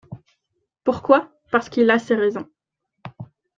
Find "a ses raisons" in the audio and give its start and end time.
1.91-2.49